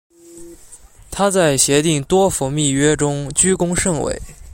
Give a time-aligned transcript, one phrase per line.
[1.11, 4.19] 她在协定多佛密约中居功甚伟。